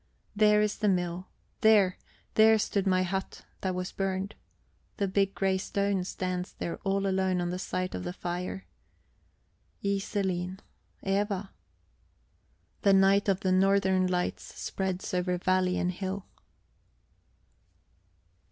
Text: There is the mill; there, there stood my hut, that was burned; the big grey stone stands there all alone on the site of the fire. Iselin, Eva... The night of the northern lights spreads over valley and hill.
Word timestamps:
There 0.35 0.63
is 0.63 0.79
the 0.79 0.89
mill; 0.89 1.27
there, 1.59 1.99
there 2.33 2.57
stood 2.57 2.87
my 2.87 3.03
hut, 3.03 3.45
that 3.61 3.75
was 3.75 3.91
burned; 3.91 4.33
the 4.97 5.07
big 5.07 5.35
grey 5.35 5.59
stone 5.59 6.03
stands 6.05 6.53
there 6.53 6.77
all 6.77 7.05
alone 7.05 7.39
on 7.39 7.51
the 7.51 7.59
site 7.59 7.93
of 7.93 8.03
the 8.03 8.11
fire. 8.11 8.65
Iselin, 9.85 10.57
Eva... 11.03 11.51
The 12.81 12.93
night 12.93 13.29
of 13.29 13.41
the 13.41 13.51
northern 13.51 14.07
lights 14.07 14.59
spreads 14.59 15.13
over 15.13 15.37
valley 15.37 15.77
and 15.77 15.91
hill. 15.91 16.25